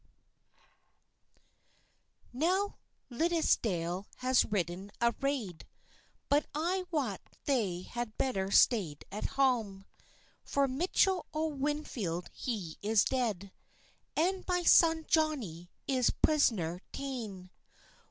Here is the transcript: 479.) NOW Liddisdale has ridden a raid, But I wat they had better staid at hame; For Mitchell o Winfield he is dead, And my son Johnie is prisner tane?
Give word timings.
479.) 2.31 2.49
NOW 2.49 2.77
Liddisdale 3.15 4.05
has 4.15 4.43
ridden 4.45 4.89
a 4.99 5.13
raid, 5.21 5.67
But 6.27 6.47
I 6.55 6.85
wat 6.89 7.21
they 7.45 7.83
had 7.83 8.17
better 8.17 8.49
staid 8.49 9.05
at 9.11 9.33
hame; 9.37 9.85
For 10.43 10.67
Mitchell 10.67 11.27
o 11.35 11.47
Winfield 11.49 12.31
he 12.33 12.79
is 12.81 13.05
dead, 13.05 13.51
And 14.15 14.43
my 14.47 14.63
son 14.63 15.03
Johnie 15.07 15.69
is 15.85 16.09
prisner 16.09 16.81
tane? 16.91 17.51